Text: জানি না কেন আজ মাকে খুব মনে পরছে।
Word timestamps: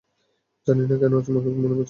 জানি 0.67 0.83
না 0.83 0.95
কেন 0.97 1.13
আজ 1.13 1.27
মাকে 1.27 1.45
খুব 1.45 1.61
মনে 1.63 1.67
পরছে। 1.67 1.79